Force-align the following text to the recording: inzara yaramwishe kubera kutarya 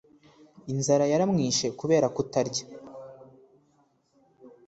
inzara 0.73 1.05
yaramwishe 1.11 1.67
kubera 1.79 2.07
kutarya 2.15 2.63